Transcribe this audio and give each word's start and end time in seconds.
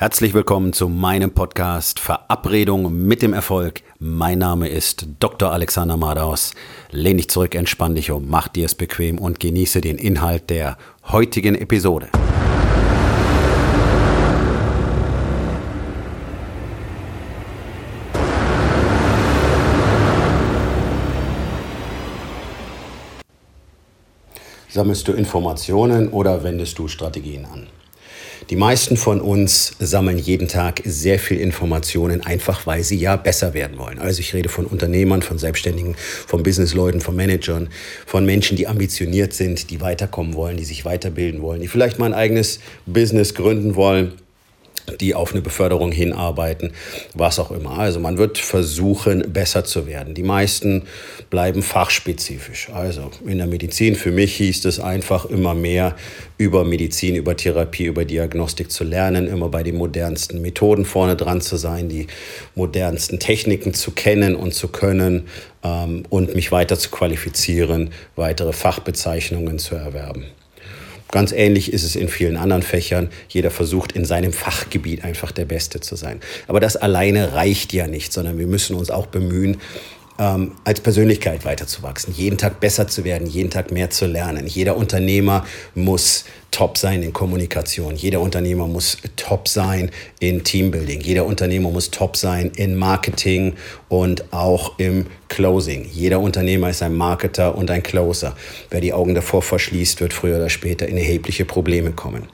Herzlich 0.00 0.32
willkommen 0.32 0.72
zu 0.72 0.88
meinem 0.88 1.32
Podcast 1.32 1.98
Verabredung 1.98 3.04
mit 3.08 3.20
dem 3.20 3.32
Erfolg. 3.32 3.82
Mein 3.98 4.38
Name 4.38 4.68
ist 4.68 5.08
Dr. 5.18 5.50
Alexander 5.50 5.96
Madaus. 5.96 6.54
Lehn 6.92 7.16
dich 7.16 7.28
zurück, 7.28 7.56
entspann 7.56 7.96
dich 7.96 8.12
um, 8.12 8.28
mach 8.28 8.46
dir 8.46 8.66
es 8.66 8.76
bequem 8.76 9.18
und 9.18 9.40
genieße 9.40 9.80
den 9.80 9.98
Inhalt 9.98 10.50
der 10.50 10.78
heutigen 11.08 11.56
Episode. 11.56 12.10
Sammelst 24.68 25.08
du 25.08 25.12
Informationen 25.12 26.08
oder 26.10 26.44
wendest 26.44 26.78
du 26.78 26.86
Strategien 26.86 27.44
an? 27.46 27.66
Die 28.50 28.56
meisten 28.56 28.96
von 28.96 29.20
uns 29.20 29.72
sammeln 29.78 30.18
jeden 30.18 30.48
Tag 30.48 30.80
sehr 30.84 31.18
viel 31.18 31.38
Informationen, 31.38 32.24
einfach 32.24 32.66
weil 32.66 32.82
sie 32.84 32.96
ja 32.96 33.16
besser 33.16 33.54
werden 33.54 33.78
wollen. 33.78 33.98
Also 33.98 34.20
ich 34.20 34.34
rede 34.34 34.48
von 34.48 34.66
Unternehmern, 34.66 35.22
von 35.22 35.38
Selbstständigen, 35.38 35.96
von 35.96 36.42
Businessleuten, 36.42 37.00
von 37.00 37.16
Managern, 37.16 37.68
von 38.06 38.24
Menschen, 38.24 38.56
die 38.56 38.66
ambitioniert 38.66 39.32
sind, 39.32 39.70
die 39.70 39.80
weiterkommen 39.80 40.34
wollen, 40.34 40.56
die 40.56 40.64
sich 40.64 40.84
weiterbilden 40.84 41.42
wollen, 41.42 41.60
die 41.60 41.68
vielleicht 41.68 41.98
mal 41.98 42.06
ein 42.06 42.14
eigenes 42.14 42.60
Business 42.86 43.34
gründen 43.34 43.74
wollen 43.74 44.12
die 44.96 45.14
auf 45.14 45.32
eine 45.32 45.42
Beförderung 45.42 45.92
hinarbeiten, 45.92 46.72
was 47.14 47.38
auch 47.38 47.50
immer. 47.50 47.78
Also 47.78 48.00
man 48.00 48.18
wird 48.18 48.38
versuchen, 48.38 49.32
besser 49.32 49.64
zu 49.64 49.86
werden. 49.86 50.14
Die 50.14 50.22
meisten 50.22 50.84
bleiben 51.30 51.62
fachspezifisch. 51.62 52.70
Also 52.72 53.10
in 53.26 53.38
der 53.38 53.46
Medizin 53.46 53.94
für 53.94 54.10
mich 54.10 54.36
hieß 54.36 54.64
es 54.64 54.80
einfach 54.80 55.26
immer 55.26 55.54
mehr 55.54 55.96
über 56.38 56.64
Medizin, 56.64 57.16
über 57.16 57.36
Therapie, 57.36 57.84
über 57.84 58.04
Diagnostik 58.04 58.70
zu 58.70 58.84
lernen, 58.84 59.26
immer 59.26 59.48
bei 59.48 59.62
den 59.62 59.76
modernsten 59.76 60.40
Methoden 60.40 60.84
vorne 60.84 61.16
dran 61.16 61.40
zu 61.40 61.56
sein, 61.56 61.88
die 61.88 62.06
modernsten 62.54 63.18
Techniken 63.18 63.74
zu 63.74 63.90
kennen 63.90 64.36
und 64.36 64.54
zu 64.54 64.68
können 64.68 65.28
ähm, 65.62 66.04
und 66.08 66.34
mich 66.34 66.52
weiter 66.52 66.78
zu 66.78 66.90
qualifizieren, 66.90 67.90
weitere 68.16 68.52
Fachbezeichnungen 68.52 69.58
zu 69.58 69.74
erwerben. 69.74 70.26
Ganz 71.10 71.32
ähnlich 71.32 71.72
ist 71.72 71.84
es 71.84 71.96
in 71.96 72.08
vielen 72.08 72.36
anderen 72.36 72.62
Fächern. 72.62 73.08
Jeder 73.28 73.50
versucht 73.50 73.92
in 73.92 74.04
seinem 74.04 74.32
Fachgebiet 74.32 75.04
einfach 75.04 75.32
der 75.32 75.46
Beste 75.46 75.80
zu 75.80 75.96
sein. 75.96 76.20
Aber 76.46 76.60
das 76.60 76.76
alleine 76.76 77.32
reicht 77.32 77.72
ja 77.72 77.86
nicht, 77.86 78.12
sondern 78.12 78.38
wir 78.38 78.46
müssen 78.46 78.76
uns 78.76 78.90
auch 78.90 79.06
bemühen, 79.06 79.56
ähm, 80.18 80.52
als 80.64 80.80
Persönlichkeit 80.80 81.44
weiterzuwachsen, 81.44 82.12
jeden 82.12 82.38
Tag 82.38 82.60
besser 82.60 82.88
zu 82.88 83.04
werden, 83.04 83.26
jeden 83.26 83.50
Tag 83.50 83.70
mehr 83.70 83.90
zu 83.90 84.06
lernen. 84.06 84.46
Jeder 84.46 84.76
Unternehmer 84.76 85.44
muss 85.74 86.24
top 86.50 86.76
sein 86.76 87.02
in 87.02 87.12
Kommunikation. 87.12 87.94
Jeder 87.94 88.20
Unternehmer 88.20 88.66
muss 88.66 88.98
top 89.16 89.48
sein 89.48 89.90
in 90.18 90.42
Teambuilding. 90.42 91.00
Jeder 91.00 91.24
Unternehmer 91.24 91.70
muss 91.70 91.90
top 91.90 92.16
sein 92.16 92.50
in 92.56 92.74
Marketing 92.74 93.54
und 93.88 94.32
auch 94.32 94.78
im 94.78 95.06
Closing. 95.28 95.86
Jeder 95.92 96.20
Unternehmer 96.20 96.70
ist 96.70 96.82
ein 96.82 96.94
Marketer 96.94 97.54
und 97.54 97.70
ein 97.70 97.82
Closer. 97.82 98.36
Wer 98.70 98.80
die 98.80 98.92
Augen 98.92 99.14
davor 99.14 99.42
verschließt, 99.42 100.00
wird 100.00 100.12
früher 100.12 100.36
oder 100.36 100.48
später 100.48 100.88
in 100.88 100.96
erhebliche 100.96 101.44
Probleme 101.44 101.92
kommen. 101.92 102.28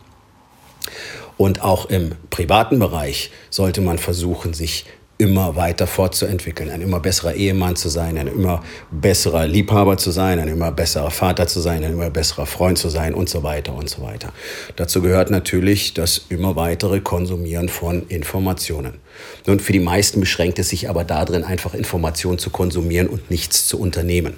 Und 1.37 1.63
auch 1.63 1.87
im 1.87 2.13
privaten 2.31 2.79
Bereich 2.79 3.31
sollte 3.51 3.81
man 3.81 3.98
versuchen, 3.98 4.55
sich 4.55 4.87
immer 5.25 5.56
weiter 5.56 5.86
fortzuentwickeln, 5.86 6.70
ein 6.70 6.83
immer 6.83 7.00
besserer 7.00 7.34
Ehemann 7.34 7.77
zu 7.77 7.89
sein, 7.89 8.19
ein 8.19 8.27
immer 8.27 8.62
besserer 8.91 9.47
Liebhaber 9.47 9.97
zu 9.97 10.11
sein, 10.11 10.39
ein 10.39 10.48
immer 10.48 10.70
besserer 10.70 11.11
Vater 11.11 11.47
zu 11.47 11.61
sein, 11.61 11.83
ein 11.83 11.92
immer 11.92 12.11
besserer 12.11 12.44
Freund 12.44 12.77
zu 12.77 12.91
sein 12.91 13.14
und 13.14 13.30
so 13.30 13.42
weiter 13.42 13.75
und 13.75 13.89
so 13.89 14.02
weiter. 14.02 14.34
Dazu 14.77 15.00
gehört 15.00 15.30
natürlich 15.30 15.95
das 15.95 16.27
immer 16.28 16.56
weitere 16.56 17.00
Konsumieren 17.00 17.70
von 17.70 18.06
Informationen. 18.08 18.98
Nun, 19.47 19.61
für 19.61 19.72
die 19.72 19.80
meisten 19.80 20.20
beschränkt 20.20 20.58
es 20.58 20.69
sich 20.69 20.91
aber 20.91 21.05
darin, 21.05 21.42
einfach 21.42 21.72
Informationen 21.72 22.39
zu 22.39 22.50
konsumieren 22.50 23.08
und 23.08 23.30
nichts 23.30 23.67
zu 23.67 23.80
unternehmen. 23.80 24.34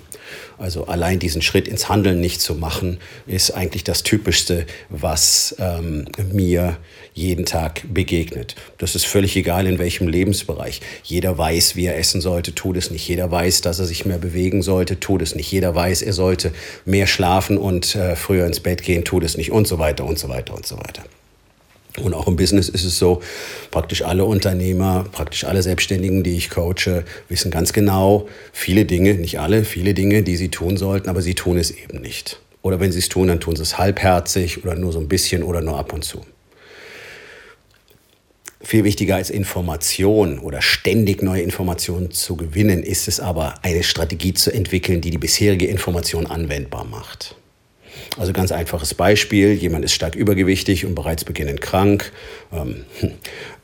Also 0.58 0.86
allein 0.86 1.18
diesen 1.18 1.42
Schritt 1.42 1.68
ins 1.68 1.88
Handeln 1.88 2.20
nicht 2.20 2.40
zu 2.40 2.54
machen, 2.54 2.98
ist 3.26 3.50
eigentlich 3.50 3.84
das 3.84 4.02
Typischste, 4.02 4.66
was 4.88 5.54
ähm, 5.58 6.06
mir 6.32 6.76
jeden 7.14 7.46
Tag 7.46 7.82
begegnet. 7.92 8.54
Das 8.78 8.94
ist 8.94 9.06
völlig 9.06 9.36
egal, 9.36 9.66
in 9.66 9.78
welchem 9.78 10.08
Lebensbereich. 10.08 10.80
Jeder 11.02 11.36
weiß, 11.38 11.76
wie 11.76 11.86
er 11.86 11.98
essen 11.98 12.20
sollte, 12.20 12.54
tut 12.54 12.76
es 12.76 12.90
nicht. 12.90 13.06
Jeder 13.08 13.30
weiß, 13.30 13.60
dass 13.62 13.78
er 13.78 13.86
sich 13.86 14.04
mehr 14.04 14.18
bewegen 14.18 14.62
sollte, 14.62 15.00
tut 15.00 15.22
es 15.22 15.34
nicht. 15.34 15.50
Jeder 15.50 15.74
weiß, 15.74 16.02
er 16.02 16.12
sollte 16.12 16.52
mehr 16.84 17.06
schlafen 17.06 17.58
und 17.58 17.94
äh, 17.94 18.16
früher 18.16 18.46
ins 18.46 18.60
Bett 18.60 18.82
gehen, 18.82 19.04
tut 19.04 19.24
es 19.24 19.36
nicht 19.36 19.52
und 19.52 19.66
so 19.66 19.78
weiter 19.78 20.04
und 20.04 20.18
so 20.18 20.28
weiter 20.28 20.54
und 20.54 20.66
so 20.66 20.76
weiter. 20.76 21.02
Und 21.98 22.14
auch 22.14 22.26
im 22.26 22.36
Business 22.36 22.68
ist 22.68 22.84
es 22.84 22.98
so, 22.98 23.22
praktisch 23.70 24.02
alle 24.02 24.24
Unternehmer, 24.24 25.06
praktisch 25.12 25.44
alle 25.44 25.62
Selbstständigen, 25.62 26.22
die 26.22 26.36
ich 26.36 26.50
coache, 26.50 27.04
wissen 27.28 27.50
ganz 27.50 27.72
genau 27.72 28.28
viele 28.52 28.84
Dinge, 28.84 29.14
nicht 29.14 29.40
alle, 29.40 29.64
viele 29.64 29.94
Dinge, 29.94 30.22
die 30.22 30.36
sie 30.36 30.48
tun 30.48 30.76
sollten, 30.76 31.08
aber 31.08 31.22
sie 31.22 31.34
tun 31.34 31.58
es 31.58 31.70
eben 31.70 32.00
nicht. 32.00 32.40
Oder 32.62 32.80
wenn 32.80 32.92
sie 32.92 32.98
es 32.98 33.08
tun, 33.08 33.28
dann 33.28 33.40
tun 33.40 33.56
sie 33.56 33.62
es 33.62 33.78
halbherzig 33.78 34.64
oder 34.64 34.74
nur 34.74 34.92
so 34.92 34.98
ein 34.98 35.08
bisschen 35.08 35.42
oder 35.42 35.60
nur 35.60 35.78
ab 35.78 35.92
und 35.92 36.04
zu. 36.04 36.22
Viel 38.60 38.82
wichtiger 38.82 39.14
als 39.14 39.30
Information 39.30 40.40
oder 40.40 40.60
ständig 40.60 41.22
neue 41.22 41.42
Informationen 41.42 42.10
zu 42.10 42.34
gewinnen, 42.34 42.82
ist 42.82 43.06
es 43.06 43.20
aber, 43.20 43.54
eine 43.62 43.84
Strategie 43.84 44.34
zu 44.34 44.52
entwickeln, 44.52 45.00
die 45.00 45.10
die 45.10 45.18
bisherige 45.18 45.66
Information 45.66 46.26
anwendbar 46.26 46.84
macht. 46.84 47.36
Also 48.18 48.32
ganz 48.32 48.52
einfaches 48.52 48.94
Beispiel, 48.94 49.52
jemand 49.52 49.84
ist 49.84 49.92
stark 49.92 50.14
übergewichtig 50.14 50.86
und 50.86 50.94
bereits 50.94 51.24
beginnend 51.24 51.60
krank. 51.60 52.12
Ähm, 52.52 52.84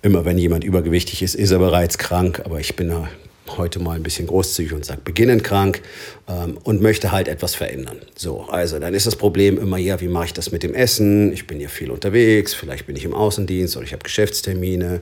immer 0.03 0.25
wenn 0.25 0.39
jemand 0.39 0.65
übergewichtig 0.65 1.23
ist, 1.23 1.35
ist 1.35 1.51
er 1.51 1.59
bereits 1.59 1.99
krank, 1.99 2.43
aber 2.45 2.61
ich 2.61 2.77
bin 2.77 2.89
da 2.89 3.09
heute 3.57 3.81
mal 3.81 3.97
ein 3.97 4.03
bisschen 4.03 4.27
großzügig 4.27 4.73
und 4.73 4.85
sage 4.85 5.01
beginnend 5.05 5.45
krank 5.45 5.83
ähm, 6.29 6.59
und 6.63 6.81
möchte 6.81 7.13
halt 7.13 7.29
etwas 7.29 7.55
verändern. 7.55 7.99
So, 8.15 8.43
also 8.43 8.79
dann 8.79 8.95
ist 8.95 9.07
das 9.07 9.17
Problem 9.17 9.59
immer, 9.59 9.79
ja, 9.79 10.01
wie 10.01 10.09
mache 10.09 10.27
ich 10.27 10.33
das 10.33 10.53
mit 10.53 10.63
dem 10.63 10.75
Essen? 10.75 11.33
Ich 11.33 11.47
bin 11.47 11.61
ja 11.61 11.69
viel 11.69 11.91
unterwegs, 11.91 12.55
vielleicht 12.55 12.87
bin 12.87 12.97
ich 12.97 13.05
im 13.05 13.15
Außendienst 13.15 13.77
oder 13.77 13.85
ich 13.85 13.93
habe 13.93 14.03
Geschäftstermine. 14.03 15.01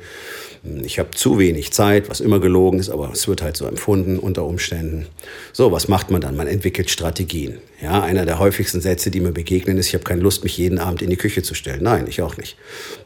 Ich 0.82 0.98
habe 0.98 1.10
zu 1.12 1.38
wenig 1.38 1.72
Zeit, 1.72 2.10
was 2.10 2.20
immer 2.20 2.38
gelogen 2.38 2.78
ist, 2.80 2.90
aber 2.90 3.10
es 3.12 3.28
wird 3.28 3.42
halt 3.42 3.56
so 3.56 3.66
empfunden 3.66 4.18
unter 4.18 4.44
Umständen. 4.44 5.06
So, 5.52 5.72
was 5.72 5.88
macht 5.88 6.10
man 6.10 6.20
dann? 6.20 6.36
Man 6.36 6.46
entwickelt 6.46 6.90
Strategien. 6.90 7.58
Ja, 7.80 8.02
einer 8.02 8.26
der 8.26 8.38
häufigsten 8.38 8.80
Sätze, 8.80 9.10
die 9.10 9.20
mir 9.20 9.32
begegnen, 9.32 9.78
ist, 9.78 9.88
ich 9.88 9.94
habe 9.94 10.04
keine 10.04 10.20
Lust, 10.20 10.44
mich 10.44 10.58
jeden 10.58 10.78
Abend 10.78 11.00
in 11.00 11.08
die 11.08 11.16
Küche 11.16 11.42
zu 11.42 11.54
stellen. 11.54 11.82
Nein, 11.82 12.06
ich 12.08 12.20
auch 12.20 12.36
nicht. 12.36 12.56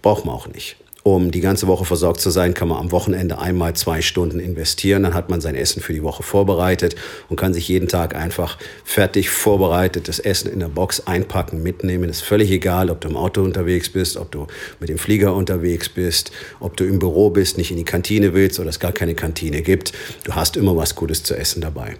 Braucht 0.02 0.24
man 0.24 0.34
auch 0.34 0.48
nicht 0.48 0.76
um 1.04 1.30
die 1.30 1.42
ganze 1.42 1.66
Woche 1.66 1.84
versorgt 1.84 2.22
zu 2.22 2.30
sein, 2.30 2.54
kann 2.54 2.68
man 2.68 2.78
am 2.78 2.90
Wochenende 2.90 3.38
einmal 3.38 3.76
zwei 3.76 4.00
Stunden 4.00 4.40
investieren. 4.40 5.02
Dann 5.02 5.12
hat 5.12 5.28
man 5.28 5.42
sein 5.42 5.54
Essen 5.54 5.82
für 5.82 5.92
die 5.92 6.02
Woche 6.02 6.22
vorbereitet 6.22 6.96
und 7.28 7.36
kann 7.36 7.52
sich 7.52 7.68
jeden 7.68 7.88
Tag 7.88 8.16
einfach 8.16 8.56
fertig 8.84 9.28
vorbereitetes 9.28 10.18
Essen 10.18 10.50
in 10.50 10.60
der 10.60 10.68
Box 10.68 11.06
einpacken, 11.06 11.62
mitnehmen. 11.62 12.08
Ist 12.08 12.22
völlig 12.22 12.50
egal, 12.50 12.88
ob 12.88 13.02
du 13.02 13.08
im 13.08 13.18
Auto 13.18 13.42
unterwegs 13.42 13.90
bist, 13.90 14.16
ob 14.16 14.32
du 14.32 14.46
mit 14.80 14.88
dem 14.88 14.96
Flieger 14.96 15.34
unterwegs 15.34 15.90
bist, 15.90 16.32
ob 16.58 16.74
du 16.78 16.84
im 16.84 16.98
Büro 16.98 17.28
bist, 17.28 17.58
nicht 17.58 17.70
in 17.70 17.76
die 17.76 17.84
Kantine 17.84 18.32
willst 18.32 18.58
oder 18.58 18.70
es 18.70 18.80
gar 18.80 18.92
keine 18.92 19.14
Kantine 19.14 19.60
gibt. 19.60 19.92
Du 20.24 20.34
hast 20.34 20.56
immer 20.56 20.74
was 20.74 20.94
Gutes 20.94 21.22
zu 21.22 21.36
essen 21.36 21.60
dabei. 21.60 21.96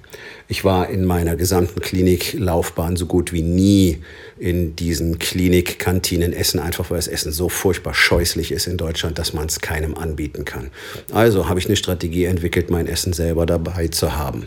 Ich 0.48 0.64
war 0.64 0.88
in 0.88 1.04
meiner 1.04 1.36
gesamten 1.36 1.80
Kliniklaufbahn 1.80 2.96
so 2.96 3.04
gut 3.04 3.34
wie 3.34 3.42
nie 3.42 4.02
in 4.38 4.76
diesen 4.76 5.18
Klinikkantinen 5.18 6.32
essen, 6.32 6.58
einfach 6.60 6.90
weil 6.90 6.98
das 6.98 7.08
Essen 7.08 7.32
so 7.32 7.48
furchtbar 7.48 7.94
scheußlich 7.94 8.52
ist 8.52 8.66
in 8.66 8.76
Deutschland, 8.76 9.18
dass 9.18 9.32
man 9.32 9.46
es 9.46 9.60
keinem 9.60 9.96
anbieten 9.96 10.44
kann. 10.44 10.70
Also 11.12 11.48
habe 11.48 11.60
ich 11.60 11.66
eine 11.66 11.76
Strategie 11.76 12.24
entwickelt, 12.24 12.70
mein 12.70 12.86
Essen 12.86 13.12
selber 13.12 13.46
dabei 13.46 13.88
zu 13.88 14.16
haben. 14.16 14.46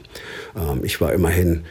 Ähm, 0.56 0.84
ich 0.84 1.00
war 1.00 1.14
immerhin 1.14 1.64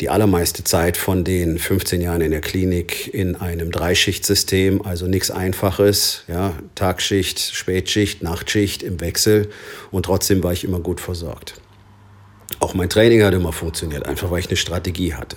die 0.00 0.08
allermeiste 0.08 0.64
Zeit 0.64 0.96
von 0.96 1.22
den 1.22 1.58
15 1.58 2.00
Jahren 2.00 2.20
in 2.20 2.32
der 2.32 2.40
Klinik 2.40 3.14
in 3.14 3.36
einem 3.36 3.70
Dreischichtsystem, 3.70 4.82
also 4.82 5.06
nichts 5.06 5.30
Einfaches, 5.30 6.24
ja, 6.26 6.54
Tagschicht, 6.74 7.38
Spätschicht, 7.38 8.22
Nachtschicht 8.22 8.82
im 8.82 9.00
Wechsel 9.00 9.50
und 9.92 10.06
trotzdem 10.06 10.42
war 10.42 10.52
ich 10.52 10.64
immer 10.64 10.80
gut 10.80 11.00
versorgt. 11.00 11.54
Auch 12.58 12.74
mein 12.74 12.90
Training 12.90 13.22
hat 13.22 13.34
immer 13.34 13.52
funktioniert, 13.52 14.06
einfach 14.06 14.30
weil 14.30 14.40
ich 14.40 14.48
eine 14.48 14.56
Strategie 14.56 15.14
hatte. 15.14 15.36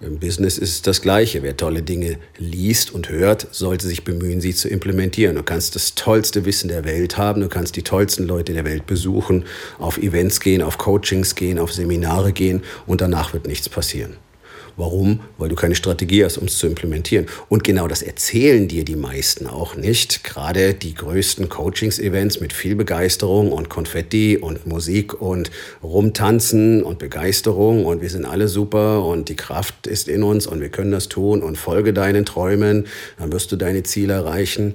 Im 0.00 0.18
Business 0.18 0.58
ist 0.58 0.70
es 0.70 0.82
das 0.82 1.02
Gleiche. 1.02 1.42
Wer 1.42 1.56
tolle 1.56 1.82
Dinge 1.82 2.18
liest 2.38 2.92
und 2.92 3.08
hört, 3.08 3.48
sollte 3.52 3.86
sich 3.86 4.04
bemühen, 4.04 4.40
sie 4.40 4.54
zu 4.54 4.68
implementieren. 4.68 5.36
Du 5.36 5.42
kannst 5.42 5.76
das 5.76 5.94
tollste 5.94 6.44
Wissen 6.44 6.68
der 6.68 6.84
Welt 6.84 7.16
haben, 7.16 7.40
du 7.40 7.48
kannst 7.48 7.76
die 7.76 7.82
tollsten 7.82 8.26
Leute 8.26 8.52
der 8.52 8.64
Welt 8.64 8.86
besuchen, 8.86 9.44
auf 9.78 9.98
Events 9.98 10.40
gehen, 10.40 10.62
auf 10.62 10.78
Coachings 10.78 11.34
gehen, 11.34 11.58
auf 11.58 11.72
Seminare 11.72 12.32
gehen 12.32 12.62
und 12.86 13.00
danach 13.00 13.32
wird 13.32 13.46
nichts 13.46 13.68
passieren. 13.68 14.16
Warum? 14.76 15.20
Weil 15.38 15.48
du 15.48 15.54
keine 15.54 15.74
Strategie 15.74 16.24
hast, 16.24 16.38
um 16.38 16.46
es 16.46 16.58
zu 16.58 16.66
implementieren. 16.66 17.26
Und 17.48 17.64
genau 17.64 17.86
das 17.86 18.02
erzählen 18.02 18.66
dir 18.66 18.84
die 18.84 18.96
meisten 18.96 19.46
auch 19.46 19.76
nicht. 19.76 20.24
Gerade 20.24 20.74
die 20.74 20.94
größten 20.94 21.48
Coachings-Events 21.48 22.40
mit 22.40 22.52
viel 22.52 22.74
Begeisterung 22.74 23.52
und 23.52 23.68
Konfetti 23.68 24.36
und 24.36 24.66
Musik 24.66 25.20
und 25.20 25.50
Rumtanzen 25.82 26.82
und 26.82 26.98
Begeisterung 26.98 27.84
und 27.84 28.02
wir 28.02 28.10
sind 28.10 28.24
alle 28.24 28.48
super 28.48 29.04
und 29.04 29.28
die 29.28 29.36
Kraft 29.36 29.86
ist 29.86 30.08
in 30.08 30.22
uns 30.22 30.46
und 30.46 30.60
wir 30.60 30.68
können 30.68 30.90
das 30.90 31.08
tun 31.08 31.42
und 31.42 31.56
folge 31.56 31.92
deinen 31.92 32.24
Träumen, 32.24 32.86
dann 33.18 33.32
wirst 33.32 33.52
du 33.52 33.56
deine 33.56 33.82
Ziele 33.82 34.14
erreichen. 34.14 34.74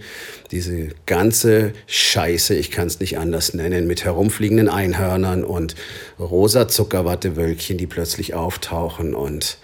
Diese 0.51 0.89
ganze 1.05 1.73
Scheiße, 1.87 2.55
ich 2.55 2.71
kann 2.71 2.87
es 2.87 2.99
nicht 2.99 3.17
anders 3.17 3.53
nennen, 3.53 3.87
mit 3.87 4.05
herumfliegenden 4.05 4.69
Einhörnern 4.69 5.43
und 5.43 5.75
rosa 6.19 6.67
Zuckerwattewölkchen, 6.67 7.77
die 7.77 7.87
plötzlich 7.87 8.33
auftauchen 8.33 9.13
und 9.13 9.57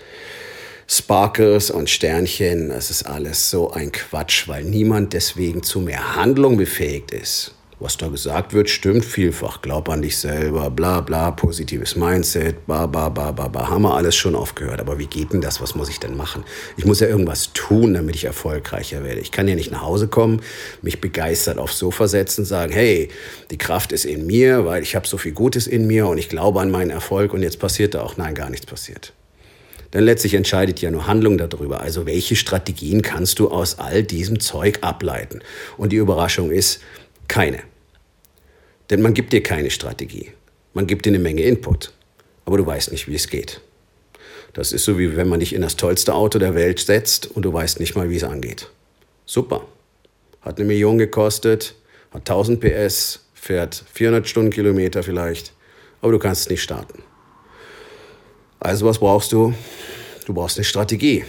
Sparkles 0.88 1.72
und 1.72 1.90
Sternchen, 1.90 2.70
das 2.70 2.92
ist 2.92 3.08
alles 3.08 3.50
so 3.50 3.72
ein 3.72 3.92
Quatsch, 3.92 4.48
weil 4.48 4.64
niemand 4.64 5.14
deswegen 5.14 5.64
zu 5.64 5.80
mehr 5.80 6.16
Handlung 6.16 6.58
befähigt 6.58 7.10
ist. 7.10 7.56
Was 7.80 7.98
da 7.98 8.08
gesagt 8.08 8.54
wird, 8.54 8.70
stimmt 8.70 9.04
vielfach. 9.04 9.62
Glaub 9.64 9.90
an 9.90 10.04
dich 10.04 10.18
selber, 10.18 10.70
bla 10.70 11.02
bla, 11.02 11.32
positives 11.32 11.96
Mindset, 11.96 12.68
ba 12.68 12.86
ba 12.86 13.10
ba 13.10 13.32
ba 13.32 13.48
ba. 13.48 13.68
Haben 13.70 13.82
wir 13.82 13.96
alles 13.96 14.16
schon 14.16 14.36
aufgehört. 14.36 14.80
Aber 14.80 14.98
wie 14.98 15.08
geht 15.08 15.34
denn 15.34 15.42
das? 15.42 15.60
Was 15.60 15.76
muss 15.76 15.90
ich 15.90 16.00
denn 16.00 16.16
machen? 16.16 16.46
Ich 16.78 16.86
muss 16.86 17.02
ja 17.02 17.08
irgendwas 17.08 17.52
tun, 17.54 17.96
damit 17.96 18.16
ich 18.16 18.24
erfolgreicher 18.24 19.04
werde. 19.04 19.20
Ich 19.20 19.32
kann 19.32 19.48
ja 19.48 19.56
nicht 19.56 19.72
nach 19.72 19.82
Hause 19.82 20.08
kommen, 20.08 20.42
mich 20.84 21.02
begeistert 21.02 21.58
aufs 21.58 21.80
Sofa 21.80 22.08
setzen, 22.08 22.46
sagen, 22.46 22.72
hey, 22.72 23.10
die 23.52 23.58
Kraft 23.58 23.92
ist 23.92 24.06
in 24.06 24.26
mir, 24.26 24.66
weil 24.66 24.84
ich 24.84 24.96
habe 24.96 25.08
so 25.08 25.18
viel 25.18 25.34
Gutes 25.34 25.68
in 25.68 25.88
mir 25.88 26.08
und 26.08 26.20
ich 26.20 26.30
glaube 26.30 26.62
an 26.62 26.72
meinen 26.72 26.92
Erfolg 26.92 27.34
und 27.34 27.42
jetzt 27.42 27.60
passiert 27.60 27.96
da 27.96 28.04
auch. 28.04 28.16
Nein, 28.18 28.36
gar 28.36 28.50
nichts 28.50 28.68
passiert. 28.68 29.12
Denn 29.96 30.04
letztlich 30.04 30.34
entscheidet 30.34 30.82
ja 30.82 30.92
nur 30.92 31.08
Handlung 31.08 31.38
darüber. 31.38 31.80
Also 31.80 32.06
welche 32.06 32.36
Strategien 32.36 33.02
kannst 33.02 33.40
du 33.40 33.50
aus 33.50 33.80
all 33.80 34.04
diesem 34.04 34.42
Zeug 34.42 34.80
ableiten? 34.82 35.40
Und 35.78 35.94
die 35.94 35.96
Überraschung 35.96 36.52
ist, 36.52 36.82
keine. 37.30 37.64
Denn 38.90 39.02
man 39.02 39.14
gibt 39.14 39.32
dir 39.32 39.42
keine 39.42 39.72
Strategie. 39.72 40.32
Man 40.74 40.86
gibt 40.86 41.06
dir 41.06 41.12
eine 41.12 41.20
Menge 41.20 41.44
Input. 41.44 41.94
Aber 42.44 42.58
du 42.58 42.66
weißt 42.66 42.92
nicht, 42.92 43.08
wie 43.08 43.16
es 43.16 43.30
geht. 43.30 43.62
Das 44.52 44.74
ist 44.74 44.84
so, 44.84 45.00
wie 45.00 45.16
wenn 45.16 45.30
man 45.30 45.40
dich 45.40 45.56
in 45.56 45.62
das 45.62 45.78
tollste 45.78 46.14
Auto 46.14 46.40
der 46.40 46.56
Welt 46.56 46.80
setzt 46.80 47.28
und 47.28 47.44
du 47.44 47.54
weißt 47.54 47.80
nicht 47.80 47.96
mal, 47.96 48.10
wie 48.10 48.18
es 48.18 48.26
angeht. 48.26 48.70
Super. 49.26 49.66
Hat 50.42 50.58
eine 50.58 50.68
Million 50.68 50.98
gekostet, 50.98 51.74
hat 52.12 52.30
1000 52.30 52.60
PS, 52.60 53.26
fährt 53.34 53.86
400 53.94 54.28
Stundenkilometer 54.28 55.04
vielleicht, 55.04 55.54
aber 56.02 56.12
du 56.12 56.20
kannst 56.20 56.42
es 56.42 56.50
nicht 56.50 56.64
starten. 56.64 57.02
Also 58.66 58.88
was 58.88 58.98
brauchst 58.98 59.32
du? 59.32 59.54
Du 60.26 60.34
brauchst 60.34 60.58
eine 60.58 60.64
Strategie. 60.64 61.24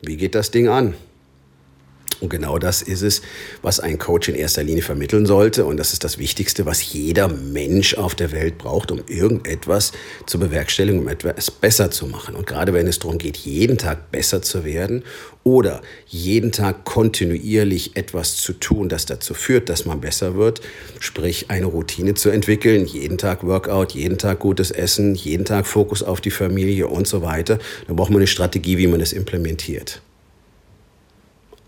Wie 0.00 0.16
geht 0.16 0.34
das 0.34 0.50
Ding 0.50 0.68
an? 0.68 0.94
Und 2.20 2.30
genau 2.30 2.58
das 2.58 2.82
ist 2.82 3.02
es, 3.02 3.22
was 3.62 3.78
ein 3.80 3.98
Coach 3.98 4.28
in 4.28 4.34
erster 4.34 4.62
Linie 4.62 4.82
vermitteln 4.82 5.26
sollte. 5.26 5.64
Und 5.64 5.76
das 5.76 5.92
ist 5.92 6.02
das 6.04 6.18
Wichtigste, 6.18 6.66
was 6.66 6.92
jeder 6.92 7.28
Mensch 7.28 7.94
auf 7.94 8.14
der 8.14 8.32
Welt 8.32 8.58
braucht, 8.58 8.90
um 8.90 9.00
irgendetwas 9.06 9.92
zu 10.26 10.38
bewerkstelligen, 10.38 11.00
um 11.00 11.08
etwas 11.08 11.50
besser 11.50 11.90
zu 11.90 12.06
machen. 12.06 12.34
Und 12.34 12.46
gerade 12.46 12.72
wenn 12.72 12.86
es 12.86 12.98
darum 12.98 13.18
geht, 13.18 13.36
jeden 13.36 13.78
Tag 13.78 14.10
besser 14.10 14.42
zu 14.42 14.64
werden 14.64 15.04
oder 15.44 15.80
jeden 16.06 16.52
Tag 16.52 16.84
kontinuierlich 16.84 17.96
etwas 17.96 18.36
zu 18.36 18.52
tun, 18.52 18.88
das 18.88 19.06
dazu 19.06 19.32
führt, 19.34 19.68
dass 19.68 19.84
man 19.84 20.00
besser 20.00 20.34
wird, 20.34 20.60
sprich 20.98 21.50
eine 21.50 21.66
Routine 21.66 22.14
zu 22.14 22.30
entwickeln, 22.30 22.84
jeden 22.84 23.16
Tag 23.16 23.44
Workout, 23.44 23.92
jeden 23.92 24.18
Tag 24.18 24.40
gutes 24.40 24.70
Essen, 24.70 25.14
jeden 25.14 25.44
Tag 25.44 25.66
Fokus 25.66 26.02
auf 26.02 26.20
die 26.20 26.30
Familie 26.30 26.88
und 26.88 27.06
so 27.06 27.22
weiter, 27.22 27.58
dann 27.86 27.96
braucht 27.96 28.10
man 28.10 28.18
eine 28.18 28.26
Strategie, 28.26 28.76
wie 28.76 28.88
man 28.88 29.00
es 29.00 29.12
implementiert. 29.12 30.02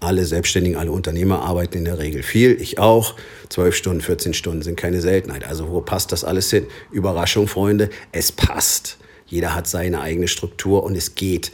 Alle 0.01 0.25
Selbstständigen, 0.25 0.79
alle 0.79 0.93
Unternehmer 0.93 1.43
arbeiten 1.43 1.77
in 1.77 1.85
der 1.85 1.99
Regel 1.99 2.23
viel, 2.23 2.59
ich 2.61 2.79
auch. 2.79 3.15
12 3.51 3.75
Stunden, 3.75 4.01
14 4.01 4.33
Stunden 4.33 4.63
sind 4.63 4.77
keine 4.77 5.03
Seltenheit. 5.03 5.47
Also 5.47 5.71
wo 5.71 5.83
passt 5.83 6.11
das 6.13 6.25
alles 6.25 6.51
hin? 6.51 6.67
Überraschung, 6.91 7.47
Freunde, 7.47 7.91
es 8.11 8.33
passt. 8.33 8.97
Jeder 9.27 9.55
hat 9.55 9.69
seine 9.69 10.01
eigene 10.01 10.27
Struktur 10.27 10.83
und 10.85 10.97
es 10.97 11.15
geht 11.15 11.53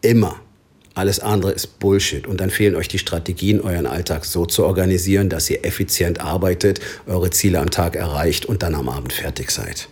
immer. 0.00 0.40
Alles 0.94 1.20
andere 1.20 1.52
ist 1.52 1.78
Bullshit. 1.78 2.26
Und 2.26 2.40
dann 2.40 2.50
fehlen 2.50 2.74
euch 2.74 2.88
die 2.88 2.98
Strategien, 2.98 3.60
euren 3.60 3.86
Alltag 3.86 4.24
so 4.24 4.44
zu 4.44 4.64
organisieren, 4.64 5.28
dass 5.28 5.48
ihr 5.48 5.64
effizient 5.64 6.20
arbeitet, 6.20 6.80
eure 7.06 7.30
Ziele 7.30 7.60
am 7.60 7.70
Tag 7.70 7.96
erreicht 7.96 8.46
und 8.46 8.62
dann 8.62 8.74
am 8.74 8.88
Abend 8.88 9.12
fertig 9.12 9.50
seid. 9.50 9.88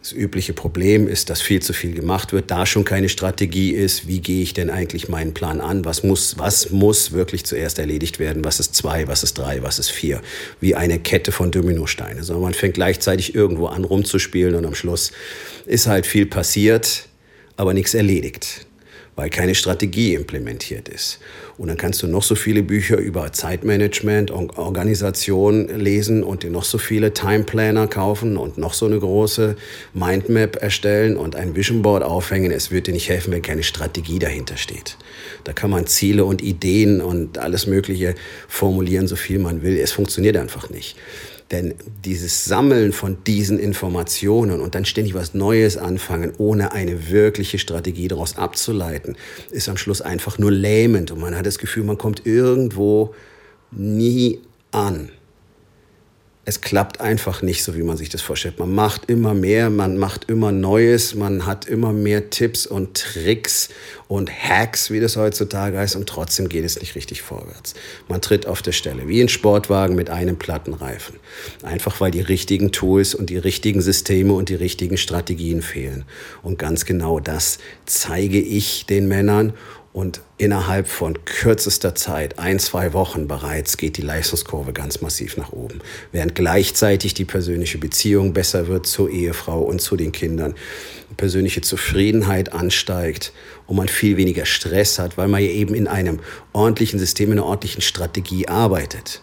Das 0.00 0.12
übliche 0.12 0.52
Problem 0.52 1.08
ist, 1.08 1.28
dass 1.28 1.42
viel 1.42 1.60
zu 1.60 1.72
viel 1.72 1.92
gemacht 1.92 2.32
wird, 2.32 2.52
da 2.52 2.66
schon 2.66 2.84
keine 2.84 3.08
Strategie 3.08 3.72
ist. 3.72 4.06
Wie 4.06 4.20
gehe 4.20 4.42
ich 4.42 4.54
denn 4.54 4.70
eigentlich 4.70 5.08
meinen 5.08 5.34
Plan 5.34 5.60
an? 5.60 5.84
Was 5.84 6.04
muss, 6.04 6.38
was 6.38 6.70
muss 6.70 7.10
wirklich 7.12 7.44
zuerst 7.44 7.80
erledigt 7.80 8.20
werden? 8.20 8.44
Was 8.44 8.60
ist 8.60 8.76
zwei? 8.76 9.08
Was 9.08 9.24
ist 9.24 9.36
drei? 9.38 9.62
Was 9.64 9.80
ist 9.80 9.90
vier? 9.90 10.22
Wie 10.60 10.76
eine 10.76 11.00
Kette 11.00 11.32
von 11.32 11.50
Dominosteine. 11.50 12.22
Sondern 12.22 12.44
man 12.44 12.54
fängt 12.54 12.74
gleichzeitig 12.74 13.34
irgendwo 13.34 13.66
an 13.66 13.84
rumzuspielen 13.84 14.54
und 14.54 14.64
am 14.66 14.76
Schluss 14.76 15.10
ist 15.66 15.88
halt 15.88 16.06
viel 16.06 16.26
passiert, 16.26 17.08
aber 17.56 17.74
nichts 17.74 17.94
erledigt 17.94 18.67
weil 19.18 19.30
keine 19.30 19.56
Strategie 19.56 20.14
implementiert 20.14 20.88
ist. 20.88 21.18
Und 21.56 21.66
dann 21.66 21.76
kannst 21.76 22.00
du 22.04 22.06
noch 22.06 22.22
so 22.22 22.36
viele 22.36 22.62
Bücher 22.62 22.98
über 22.98 23.32
Zeitmanagement 23.32 24.30
und 24.30 24.56
Organisation 24.58 25.66
lesen 25.66 26.22
und 26.22 26.44
dir 26.44 26.50
noch 26.50 26.62
so 26.62 26.78
viele 26.78 27.12
Timeplanner 27.12 27.88
kaufen 27.88 28.36
und 28.36 28.58
noch 28.58 28.74
so 28.74 28.86
eine 28.86 28.96
große 28.96 29.56
Mindmap 29.92 30.62
erstellen 30.62 31.16
und 31.16 31.34
ein 31.34 31.56
Vision 31.56 31.82
Board 31.82 32.04
aufhängen. 32.04 32.52
Es 32.52 32.70
wird 32.70 32.86
dir 32.86 32.92
nicht 32.92 33.08
helfen, 33.08 33.32
wenn 33.32 33.42
keine 33.42 33.64
Strategie 33.64 34.20
dahinter 34.20 34.56
steht. 34.56 34.96
Da 35.42 35.52
kann 35.52 35.70
man 35.70 35.88
Ziele 35.88 36.24
und 36.24 36.40
Ideen 36.40 37.00
und 37.00 37.38
alles 37.38 37.66
Mögliche 37.66 38.14
formulieren, 38.46 39.08
so 39.08 39.16
viel 39.16 39.40
man 39.40 39.62
will. 39.62 39.78
Es 39.78 39.90
funktioniert 39.90 40.36
einfach 40.36 40.70
nicht. 40.70 40.94
Denn 41.50 41.74
dieses 42.04 42.44
Sammeln 42.44 42.92
von 42.92 43.24
diesen 43.24 43.58
Informationen 43.58 44.60
und 44.60 44.74
dann 44.74 44.84
ständig 44.84 45.14
was 45.14 45.32
Neues 45.32 45.78
anfangen, 45.78 46.32
ohne 46.36 46.72
eine 46.72 47.08
wirkliche 47.08 47.58
Strategie 47.58 48.08
daraus 48.08 48.36
abzuleiten, 48.36 49.16
ist 49.50 49.68
am 49.68 49.78
Schluss 49.78 50.02
einfach 50.02 50.38
nur 50.38 50.52
lähmend. 50.52 51.10
Und 51.10 51.20
man 51.20 51.36
hat 51.36 51.46
das 51.46 51.58
Gefühl, 51.58 51.84
man 51.84 51.96
kommt 51.96 52.26
irgendwo 52.26 53.14
nie 53.70 54.40
an 54.72 55.10
es 56.48 56.62
klappt 56.62 57.02
einfach 57.02 57.42
nicht 57.42 57.62
so, 57.62 57.76
wie 57.76 57.82
man 57.82 57.98
sich 57.98 58.08
das 58.08 58.22
vorstellt. 58.22 58.58
Man 58.58 58.74
macht 58.74 59.10
immer 59.10 59.34
mehr, 59.34 59.68
man 59.68 59.98
macht 59.98 60.30
immer 60.30 60.50
Neues, 60.50 61.14
man 61.14 61.44
hat 61.44 61.66
immer 61.66 61.92
mehr 61.92 62.30
Tipps 62.30 62.66
und 62.66 62.94
Tricks 62.94 63.68
und 64.06 64.30
Hacks, 64.30 64.90
wie 64.90 64.98
das 64.98 65.18
heutzutage 65.18 65.76
heißt, 65.76 65.94
und 65.94 66.08
trotzdem 66.08 66.48
geht 66.48 66.64
es 66.64 66.80
nicht 66.80 66.94
richtig 66.94 67.20
vorwärts. 67.20 67.74
Man 68.08 68.22
tritt 68.22 68.46
auf 68.46 68.62
der 68.62 68.72
Stelle, 68.72 69.06
wie 69.08 69.20
ein 69.20 69.28
Sportwagen 69.28 69.94
mit 69.94 70.08
einem 70.08 70.38
Plattenreifen. 70.38 71.16
Einfach 71.64 72.00
weil 72.00 72.12
die 72.12 72.22
richtigen 72.22 72.72
Tools 72.72 73.14
und 73.14 73.28
die 73.28 73.36
richtigen 73.36 73.82
Systeme 73.82 74.32
und 74.32 74.48
die 74.48 74.54
richtigen 74.54 74.96
Strategien 74.96 75.60
fehlen. 75.60 76.06
Und 76.42 76.58
ganz 76.58 76.86
genau 76.86 77.20
das 77.20 77.58
zeige 77.84 78.40
ich 78.40 78.86
den 78.86 79.06
Männern 79.06 79.52
und 79.92 80.20
innerhalb 80.36 80.86
von 80.86 81.24
kürzester 81.24 81.94
Zeit, 81.94 82.38
ein, 82.38 82.58
zwei 82.58 82.92
Wochen 82.92 83.26
bereits, 83.26 83.76
geht 83.76 83.96
die 83.96 84.02
Leistungskurve 84.02 84.72
ganz 84.72 85.00
massiv 85.00 85.36
nach 85.36 85.52
oben. 85.52 85.80
Während 86.12 86.34
gleichzeitig 86.34 87.14
die 87.14 87.24
persönliche 87.24 87.78
Beziehung 87.78 88.32
besser 88.32 88.68
wird 88.68 88.86
zur 88.86 89.10
Ehefrau 89.10 89.60
und 89.60 89.80
zu 89.80 89.96
den 89.96 90.12
Kindern, 90.12 90.54
persönliche 91.16 91.62
Zufriedenheit 91.62 92.52
ansteigt 92.52 93.32
und 93.66 93.76
man 93.76 93.88
viel 93.88 94.16
weniger 94.16 94.44
Stress 94.44 94.98
hat, 94.98 95.16
weil 95.16 95.28
man 95.28 95.42
eben 95.42 95.74
in 95.74 95.88
einem 95.88 96.20
ordentlichen 96.52 96.98
System, 96.98 97.32
in 97.32 97.38
einer 97.38 97.46
ordentlichen 97.46 97.82
Strategie 97.82 98.46
arbeitet. 98.46 99.22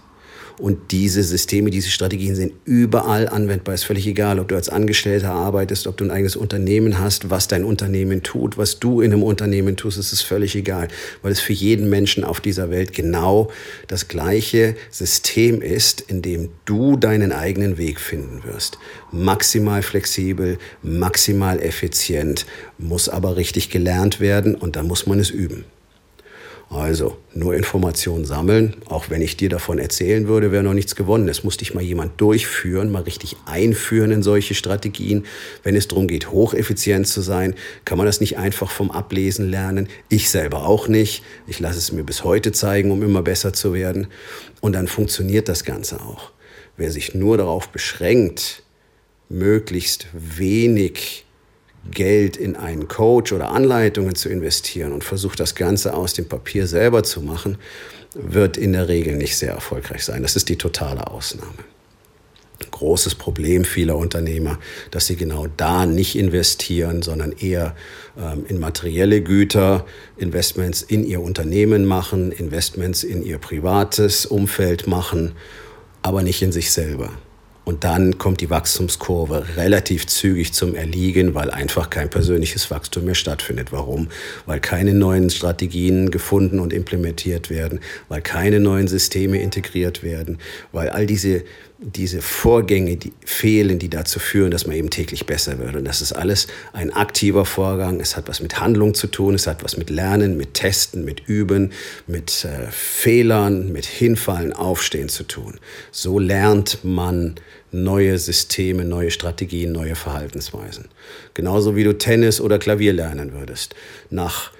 Und 0.57 0.91
diese 0.91 1.24
Systeme, 1.24 1.69
diese 1.69 1.89
Strategien 1.89 2.35
sind 2.35 2.53
überall 2.63 3.27
anwendbar. 3.27 3.75
Ist 3.75 3.83
völlig 3.83 4.07
egal, 4.07 4.39
ob 4.39 4.47
du 4.47 4.55
als 4.55 4.69
Angestellter 4.69 5.31
arbeitest, 5.31 5.85
ob 5.88 5.97
du 5.97 6.05
ein 6.05 6.12
eigenes 6.12 6.35
Unternehmen 6.35 7.00
hast, 7.00 7.29
was 7.29 7.47
dein 7.47 7.65
Unternehmen 7.65 8.24
tut, 8.24 8.57
was 8.57 8.79
du 8.79 9.01
in 9.01 9.12
einem 9.12 9.24
Unternehmen 9.24 9.75
tust, 9.75 9.97
ist 9.97 10.13
es 10.13 10.21
völlig 10.21 10.55
egal, 10.55 10.88
weil 11.21 11.31
es 11.31 11.39
für 11.39 11.53
jeden 11.53 11.89
Menschen 11.89 12.24
auf 12.24 12.39
dieser 12.39 12.69
Welt 12.69 12.93
genau 12.93 13.51
das 13.88 14.07
gleiche 14.07 14.75
System 14.91 15.62
ist, 15.62 16.01
in 16.01 16.21
dem 16.21 16.50
du 16.65 16.95
deinen 16.95 17.31
eigenen 17.31 17.77
Weg 17.77 18.00
finden 18.00 18.43
wirst. 18.45 18.77
Maximal 19.12 19.81
flexibel, 19.81 20.57
maximal 20.81 21.62
effizient, 21.62 22.45
muss 22.77 23.09
aber 23.09 23.35
richtig 23.35 23.69
gelernt 23.69 24.19
werden 24.19 24.55
und 24.55 24.75
dann 24.75 24.88
muss 24.88 25.05
man 25.05 25.19
es 25.19 25.29
üben. 25.29 25.65
Also 26.69 27.17
nur 27.34 27.55
Informationen 27.55 28.25
sammeln, 28.25 28.75
auch 28.86 29.10
wenn 29.10 29.22
ich 29.22 29.38
dir 29.38 29.50
davon 29.50 29.77
erzählen 29.77 30.27
würde, 30.27 30.51
wäre 30.51 30.63
noch 30.63 30.74
nichts 30.74 30.95
gewonnen. 30.95 31.29
Es 31.29 31.43
muss 31.43 31.57
dich 31.57 31.75
mal 31.75 31.84
jemand 31.84 32.19
durchführen, 32.19 32.91
mal 32.91 33.03
richtig 33.03 33.38
einführen 33.45 34.12
in 34.12 34.24
solche 34.24 34.55
Strategien. 34.55 35.25
Wenn 35.63 35.75
es 35.75 35.88
darum 35.88 36.07
geht, 36.07 36.31
hocheffizient 36.31 37.07
zu 37.07 37.22
sein, 37.22 37.53
kann 37.86 37.98
man 37.98 38.07
das 38.07 38.19
nicht 38.19 38.38
einfach 38.38 38.72
vom 38.72 38.89
Ablesen 38.89 39.50
lernen. 39.50 39.88
Ich 40.10 40.29
selber 40.29 40.65
auch 40.65 40.88
nicht. 40.88 41.24
Ich 41.45 41.60
lasse 41.60 41.77
es 41.77 41.91
mir 41.91 42.03
bis 42.03 42.24
heute 42.24 42.51
zeigen, 42.51 42.91
um 42.91 43.03
immer 43.03 43.22
besser 43.22 43.53
zu 43.53 43.74
werden. 43.74 44.07
Und 44.60 44.74
dann 44.74 44.88
funktioniert 44.88 45.48
das 45.48 45.65
Ganze 45.65 46.01
auch. 46.01 46.31
Wer 46.77 46.91
sich 46.91 47.13
nur 47.13 47.38
darauf 47.38 47.69
beschränkt, 47.69 48.63
möglichst 49.29 50.07
wenig 50.13 51.25
Geld 51.92 52.38
in 52.38 52.56
einen 52.56 52.88
Coach 52.88 53.32
oder 53.32 53.50
Anleitungen 53.50 54.15
zu 54.15 54.30
investieren 54.30 54.92
und 54.92 55.04
versucht 55.04 55.39
das 55.39 55.56
Ganze 55.56 55.94
aus 55.94 56.13
dem 56.13 56.27
Papier 56.27 56.68
selber 56.68 57.04
zu 57.04 57.22
machen, 57.22 57.58
wird 58.13 58.58
in 58.58 58.74
der 58.74 58.88
Regel 58.88 59.15
nicht 59.15 59.38
sehr 59.38 59.51
erfolgreich 59.51 60.04
sein. 60.04 60.22
Das 60.22 60.36
ist 60.36 60.50
die 60.50 60.58
totale 60.58 61.08
Ausnahme. 61.08 61.54
Großes 62.72 63.15
Problem 63.15 63.65
vieler 63.65 63.98
Unternehmer, 63.98 64.60
dass 64.92 65.08
sie 65.08 65.18
genau 65.18 65.48
da 65.58 65.86
nicht 65.86 66.15
investieren, 66.15 67.01
sondern 67.01 67.34
eher 67.34 67.75
ähm, 68.18 68.46
in 68.48 68.60
materielle 68.60 69.22
Güter, 69.22 69.86
Investments 70.18 70.82
in 70.82 71.06
ihr 71.06 71.22
Unternehmen 71.22 71.86
machen, 71.86 72.32
Investments 72.32 73.04
in 73.04 73.24
ihr 73.24 73.38
privates 73.39 74.25
Umfeld 74.25 74.88
machen, 74.88 75.34
aber 76.01 76.24
nicht 76.24 76.42
in 76.42 76.54
sich 76.54 76.72
selber. 76.72 77.12
Und 77.65 77.84
dann 77.84 78.19
kommt 78.19 78.41
die 78.41 78.50
Wachstumskurve 78.51 79.57
relativ 79.57 80.05
zügig 80.05 80.53
zum 80.53 80.75
Erliegen, 80.75 81.34
weil 81.34 81.50
einfach 81.50 81.89
kein 81.89 82.12
persönliches 82.12 82.69
Wachstum 82.69 83.05
mehr 83.05 83.15
stattfindet. 83.15 83.72
Warum? 83.72 84.10
Weil 84.45 84.60
keine 84.60 84.93
neuen 84.93 85.31
Strategien 85.31 86.12
gefunden 86.12 86.60
und 86.60 86.72
implementiert 86.72 87.50
werden, 87.50 87.79
weil 88.07 88.22
keine 88.22 88.60
neuen 88.60 88.88
Systeme 88.88 89.41
integriert 89.41 90.03
werden, 90.03 90.38
weil 90.72 90.89
all 90.89 91.07
diese 91.07 91.43
diese 91.86 92.22
Vorgänge 92.22 92.98
die 92.98 93.13
fehlen, 93.24 93.77
die 93.77 93.89
dazu 93.89 94.20
führen, 94.20 94.50
dass 94.50 94.65
man 94.65 94.75
eben 94.75 94.89
täglich 94.89 95.27
besser 95.27 95.60
wird. 95.60 95.75
Und 95.75 95.86
das 95.86 96.01
ist 96.01 96.13
alles 96.13 96.48
ein 96.74 96.92
aktiver 96.92 97.46
Vorgang. 97.46 98.00
Es 98.00 98.18
hat 98.18 98.27
was 98.27 98.42
mit 98.42 98.60
Handlung 98.60 98.96
zu 98.96 99.06
tun, 99.06 99.36
es 99.36 99.46
hat 99.46 99.63
was 99.63 99.77
mit 99.77 99.92
Lernen, 99.92 100.36
mit 100.36 100.56
Testen, 100.56 101.06
mit 101.06 101.27
Üben, 101.27 101.72
mit 102.08 102.44
äh, 102.44 102.72
Fehlern, 102.72 103.72
mit 103.72 103.86
Hinfallen, 103.86 104.51
Aufstehen 104.51 105.10
zu 105.10 105.24
tun. 105.24 105.60
So 105.92 106.18
lernt 106.18 106.80
man 106.84 107.36
neue 107.72 108.18
Systeme, 108.18 108.84
neue 108.84 109.12
Strategien, 109.12 109.72
neue 109.72 109.96
Verhaltensweisen. 109.96 110.86
Genauso 111.36 111.75
wie 111.75 111.84
du 111.84 111.96
Tennis 111.96 112.42
oder 112.42 112.58
Klavier 112.58 112.94
lernen 112.94 113.34
würdest. 113.34 113.75
Nach 114.10 114.51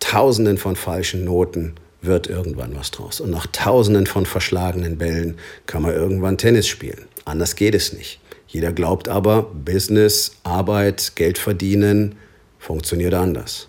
Tausenden 0.00 0.56
von 0.58 0.74
falschen 0.74 1.24
Noten 1.24 1.74
wird 2.02 2.26
irgendwann 2.26 2.76
was 2.76 2.90
draus. 2.90 3.20
Und 3.20 3.30
nach 3.30 3.46
tausenden 3.46 4.06
von 4.06 4.26
verschlagenen 4.26 4.98
Bällen 4.98 5.38
kann 5.66 5.82
man 5.82 5.94
irgendwann 5.94 6.36
Tennis 6.36 6.66
spielen. 6.66 7.06
Anders 7.24 7.56
geht 7.56 7.74
es 7.74 7.92
nicht. 7.92 8.20
Jeder 8.48 8.72
glaubt 8.72 9.08
aber, 9.08 9.44
Business, 9.44 10.32
Arbeit, 10.42 11.12
Geld 11.14 11.38
verdienen 11.38 12.16
funktioniert 12.58 13.14
anders. 13.14 13.68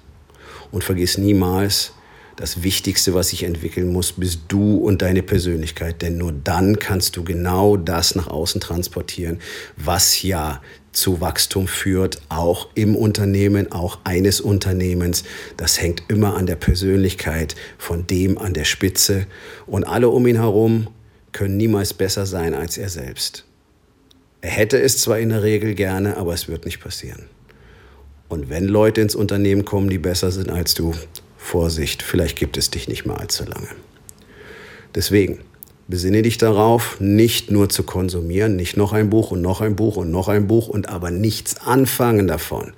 Und 0.71 0.83
vergiss 0.83 1.17
niemals, 1.17 1.93
das 2.35 2.63
Wichtigste, 2.63 3.13
was 3.13 3.29
sich 3.29 3.43
entwickeln 3.43 3.91
muss, 3.91 4.13
bist 4.13 4.41
du 4.47 4.77
und 4.77 5.01
deine 5.01 5.23
Persönlichkeit. 5.23 6.01
Denn 6.01 6.17
nur 6.17 6.31
dann 6.31 6.79
kannst 6.79 7.15
du 7.15 7.23
genau 7.23 7.77
das 7.77 8.15
nach 8.15 8.27
außen 8.27 8.61
transportieren, 8.61 9.39
was 9.77 10.23
ja 10.23 10.61
zu 10.91 11.21
Wachstum 11.21 11.67
führt, 11.67 12.21
auch 12.29 12.69
im 12.75 12.95
Unternehmen, 12.95 13.71
auch 13.71 13.99
eines 14.03 14.41
Unternehmens. 14.41 15.23
Das 15.57 15.81
hängt 15.81 16.03
immer 16.07 16.35
an 16.35 16.45
der 16.45 16.55
Persönlichkeit 16.55 17.55
von 17.77 18.07
dem 18.07 18.37
an 18.37 18.53
der 18.53 18.65
Spitze. 18.65 19.27
Und 19.65 19.83
alle 19.83 20.09
um 20.09 20.25
ihn 20.27 20.37
herum 20.37 20.87
können 21.31 21.57
niemals 21.57 21.93
besser 21.93 22.25
sein 22.25 22.53
als 22.53 22.77
er 22.77 22.89
selbst. 22.89 23.45
Er 24.41 24.51
hätte 24.51 24.79
es 24.79 24.99
zwar 24.99 25.19
in 25.19 25.29
der 25.29 25.41
Regel 25.41 25.73
gerne, 25.73 26.17
aber 26.17 26.33
es 26.33 26.47
wird 26.47 26.65
nicht 26.65 26.79
passieren. 26.79 27.23
Und 28.29 28.49
wenn 28.49 28.65
Leute 28.65 29.01
ins 29.01 29.15
Unternehmen 29.15 29.63
kommen, 29.63 29.89
die 29.89 29.99
besser 29.99 30.31
sind 30.31 30.49
als 30.49 30.73
du, 30.73 30.93
Vorsicht, 31.43 32.01
vielleicht 32.01 32.37
gibt 32.37 32.57
es 32.57 32.71
dich 32.71 32.87
nicht 32.87 33.05
mehr 33.05 33.19
allzu 33.19 33.43
lange. 33.45 33.69
Deswegen, 34.95 35.39
Besinne 35.87 36.21
dich 36.21 36.37
darauf, 36.37 36.99
nicht 37.01 37.51
nur 37.51 37.67
zu 37.67 37.83
konsumieren, 37.83 38.55
nicht 38.55 38.77
noch 38.77 38.93
ein 38.93 39.09
Buch 39.09 39.31
und 39.31 39.41
noch 39.41 39.59
ein 39.59 39.75
Buch 39.75 39.97
und 39.97 40.11
noch 40.11 40.29
ein 40.29 40.47
Buch 40.47 40.69
und 40.69 40.87
aber 40.87 41.11
nichts 41.11 41.57
anfangen 41.57 42.25
davon. 42.25 42.73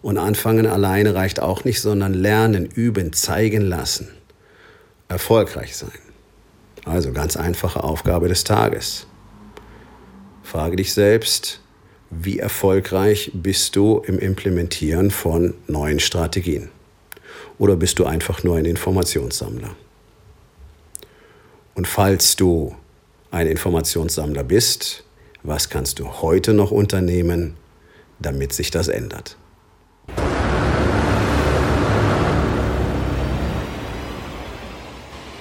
Und 0.00 0.16
anfangen 0.16 0.66
alleine 0.66 1.14
reicht 1.14 1.40
auch 1.40 1.64
nicht, 1.64 1.82
sondern 1.82 2.14
lernen, 2.14 2.64
üben, 2.64 3.12
zeigen 3.12 3.60
lassen. 3.60 4.08
Erfolgreich 5.08 5.76
sein. 5.76 5.90
Also 6.86 7.12
ganz 7.12 7.36
einfache 7.36 7.84
Aufgabe 7.84 8.28
des 8.28 8.44
Tages. 8.44 9.06
Frage 10.42 10.76
dich 10.76 10.94
selbst, 10.94 11.60
wie 12.08 12.38
erfolgreich 12.38 13.32
bist 13.34 13.76
du 13.76 13.98
im 13.98 14.18
Implementieren 14.18 15.10
von 15.10 15.52
neuen 15.68 16.00
Strategien? 16.00 16.70
Oder 17.60 17.76
bist 17.76 17.98
du 17.98 18.06
einfach 18.06 18.42
nur 18.42 18.56
ein 18.56 18.64
Informationssammler? 18.64 19.76
Und 21.74 21.86
falls 21.86 22.34
du 22.34 22.74
ein 23.30 23.46
Informationssammler 23.46 24.44
bist, 24.44 25.04
was 25.42 25.68
kannst 25.68 25.98
du 25.98 26.22
heute 26.22 26.54
noch 26.54 26.70
unternehmen, 26.70 27.58
damit 28.18 28.54
sich 28.54 28.70
das 28.70 28.88
ändert? 28.88 29.36